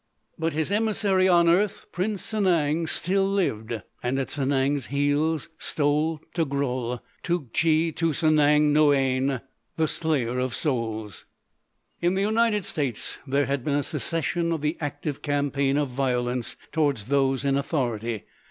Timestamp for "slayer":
9.87-10.39